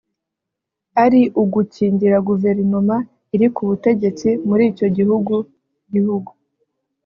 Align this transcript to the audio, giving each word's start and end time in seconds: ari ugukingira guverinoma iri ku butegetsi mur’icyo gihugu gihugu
ari 1.03 1.21
ugukingira 1.41 2.17
guverinoma 2.27 2.95
iri 3.35 3.47
ku 3.55 3.61
butegetsi 3.69 4.29
mur’icyo 4.47 4.87
gihugu 4.97 5.33
gihugu 5.93 6.31